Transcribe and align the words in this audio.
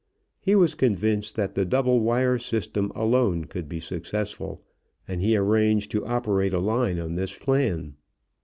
He 0.39 0.55
was 0.55 0.73
convinced 0.73 1.35
that 1.35 1.53
the 1.53 1.63
double 1.63 1.99
wire 1.99 2.39
system 2.39 2.91
alone 2.95 3.45
could 3.45 3.69
be 3.69 3.79
successful, 3.79 4.63
and 5.07 5.21
he 5.21 5.37
arranged 5.37 5.91
to 5.91 6.07
operate 6.07 6.53
a 6.55 6.59
line 6.59 6.99
on 6.99 7.13
this 7.13 7.37
plan. 7.37 7.93